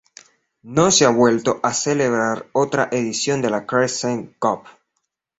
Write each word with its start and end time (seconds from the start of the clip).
No 0.63 0.89
se 0.89 1.05
ha 1.05 1.09
vuelto 1.11 1.59
a 1.61 1.73
celebrar 1.75 2.47
otra 2.53 2.89
edición 2.91 3.39
de 3.43 3.51
la 3.51 3.67
Crescent 3.67 4.35
Cup. 4.39 4.63